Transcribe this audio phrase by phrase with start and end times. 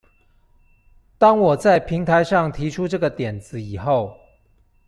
[1.19, 4.17] 當我在平台上提出這個點子以後